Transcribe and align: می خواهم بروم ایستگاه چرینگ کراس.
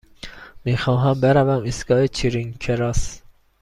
می 0.65 0.77
خواهم 0.77 1.19
بروم 1.21 1.63
ایستگاه 1.63 2.07
چرینگ 2.07 2.57
کراس. 2.57 3.21